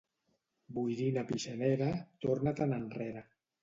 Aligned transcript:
Boirina 0.77 1.25
pixanera, 1.33 1.93
torna-te'n 2.27 2.79
enrere. 2.85 3.29